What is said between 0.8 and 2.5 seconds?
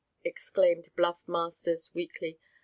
Bluff Masters, weakly.